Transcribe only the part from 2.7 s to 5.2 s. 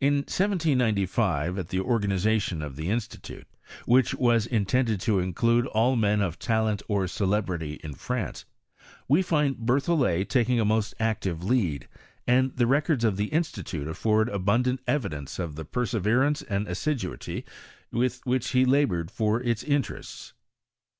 the Institute, which was intended to